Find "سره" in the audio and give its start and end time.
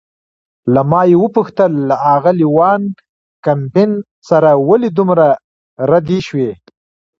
4.29-4.49